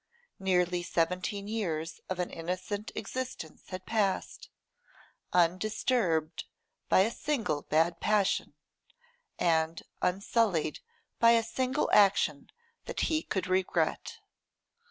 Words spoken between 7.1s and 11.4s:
single bad passion, and unsullied by